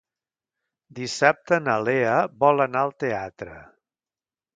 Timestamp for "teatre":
3.05-3.59